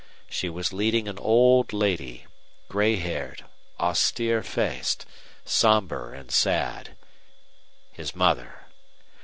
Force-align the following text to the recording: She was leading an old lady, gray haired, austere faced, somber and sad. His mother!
She 0.27 0.49
was 0.49 0.73
leading 0.73 1.07
an 1.07 1.19
old 1.19 1.73
lady, 1.73 2.25
gray 2.69 2.95
haired, 2.95 3.45
austere 3.79 4.41
faced, 4.41 5.05
somber 5.45 6.11
and 6.11 6.31
sad. 6.31 6.95
His 7.91 8.15
mother! 8.15 8.65